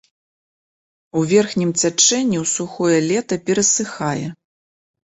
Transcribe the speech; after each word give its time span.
У 1.19 1.23
верхнім 1.33 1.75
цячэнні 1.81 2.37
ў 2.43 2.55
сухое 2.55 2.99
лета 3.13 3.35
перасыхае. 3.51 4.27